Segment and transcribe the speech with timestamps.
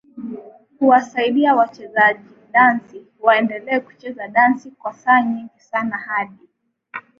[0.79, 6.49] huwasaidia wachezajidansi waendelee kucheza dansi kwa saa nyingi sana hadi